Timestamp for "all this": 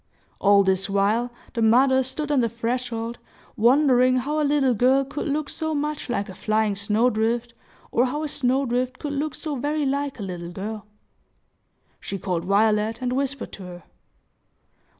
0.39-0.89